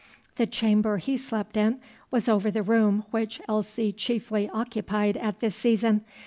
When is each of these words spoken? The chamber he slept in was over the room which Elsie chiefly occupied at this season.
The 0.37 0.47
chamber 0.47 0.97
he 0.97 1.15
slept 1.15 1.55
in 1.55 1.79
was 2.09 2.27
over 2.27 2.49
the 2.49 2.63
room 2.63 3.03
which 3.11 3.39
Elsie 3.47 3.91
chiefly 3.91 4.49
occupied 4.51 5.15
at 5.15 5.41
this 5.41 5.55
season. 5.55 6.03